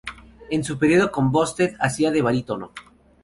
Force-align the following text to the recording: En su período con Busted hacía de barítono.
En 0.49 0.63
su 0.63 0.79
período 0.79 1.11
con 1.11 1.31
Busted 1.31 1.75
hacía 1.79 2.09
de 2.09 2.23
barítono. 2.23 2.71